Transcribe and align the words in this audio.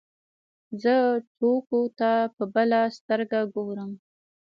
زه 0.81 0.93
ټوکو 1.37 1.81
ته 1.99 2.11
په 2.35 2.43
بله 2.53 2.79
سترګه 2.97 3.39
ګورم. 3.53 3.91